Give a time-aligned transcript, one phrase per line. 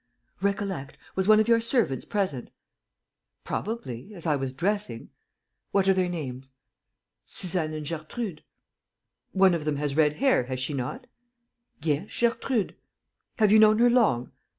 [0.41, 0.97] "Recollect.
[1.15, 2.49] Was one of your servants present?"
[3.43, 4.15] "Probably...
[4.15, 5.11] as I was dressing...."
[5.73, 6.53] "What are their names?"
[7.27, 8.43] "Suzanne and Gertrude."
[9.31, 11.05] "One of them has red hair, has she not?"
[11.83, 12.75] "Yes, Gertrude."
[13.37, 14.31] "Have you known her long?"